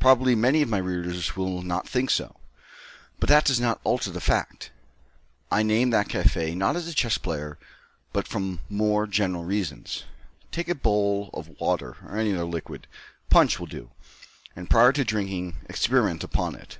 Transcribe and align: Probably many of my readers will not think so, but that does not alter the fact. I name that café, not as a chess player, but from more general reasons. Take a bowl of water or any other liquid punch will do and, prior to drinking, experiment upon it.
Probably 0.00 0.34
many 0.34 0.62
of 0.62 0.68
my 0.68 0.78
readers 0.78 1.36
will 1.36 1.62
not 1.62 1.88
think 1.88 2.10
so, 2.10 2.34
but 3.20 3.28
that 3.28 3.44
does 3.44 3.60
not 3.60 3.80
alter 3.84 4.10
the 4.10 4.20
fact. 4.20 4.72
I 5.48 5.62
name 5.62 5.90
that 5.90 6.08
café, 6.08 6.56
not 6.56 6.74
as 6.74 6.88
a 6.88 6.92
chess 6.92 7.18
player, 7.18 7.56
but 8.12 8.26
from 8.26 8.58
more 8.68 9.06
general 9.06 9.44
reasons. 9.44 10.06
Take 10.50 10.68
a 10.68 10.74
bowl 10.74 11.30
of 11.32 11.54
water 11.60 11.98
or 12.04 12.16
any 12.18 12.34
other 12.34 12.44
liquid 12.44 12.88
punch 13.30 13.60
will 13.60 13.68
do 13.68 13.92
and, 14.56 14.68
prior 14.68 14.90
to 14.90 15.04
drinking, 15.04 15.58
experiment 15.68 16.24
upon 16.24 16.56
it. 16.56 16.78